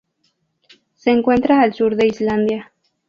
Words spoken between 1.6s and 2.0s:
al sur